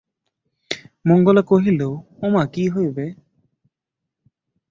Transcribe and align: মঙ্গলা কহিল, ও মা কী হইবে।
মঙ্গলা 1.07 1.41
কহিল, 1.41 1.81
ও 2.21 2.25
মা 2.33 2.43
কী 2.53 2.63
হইবে। 2.69 3.05